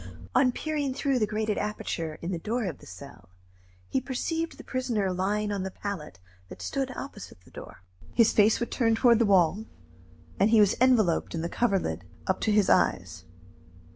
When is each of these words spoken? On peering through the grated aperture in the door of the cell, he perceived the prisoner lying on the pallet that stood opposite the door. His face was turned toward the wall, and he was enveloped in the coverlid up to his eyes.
On 0.33 0.51
peering 0.51 0.95
through 0.95 1.19
the 1.19 1.27
grated 1.27 1.59
aperture 1.59 2.17
in 2.23 2.31
the 2.31 2.39
door 2.39 2.65
of 2.65 2.79
the 2.79 2.87
cell, 2.87 3.29
he 3.87 4.01
perceived 4.01 4.57
the 4.57 4.63
prisoner 4.63 5.13
lying 5.13 5.51
on 5.51 5.61
the 5.61 5.69
pallet 5.69 6.19
that 6.49 6.59
stood 6.59 6.89
opposite 6.95 7.41
the 7.41 7.51
door. 7.51 7.83
His 8.11 8.33
face 8.33 8.59
was 8.59 8.69
turned 8.69 8.97
toward 8.97 9.19
the 9.19 9.27
wall, 9.29 9.63
and 10.39 10.49
he 10.49 10.59
was 10.59 10.75
enveloped 10.81 11.35
in 11.35 11.43
the 11.43 11.49
coverlid 11.49 12.01
up 12.25 12.41
to 12.41 12.51
his 12.51 12.67
eyes. 12.67 13.25